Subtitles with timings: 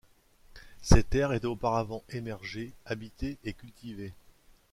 [0.81, 4.13] Ces terres étaient auparavant émergées, habitées et cultivées.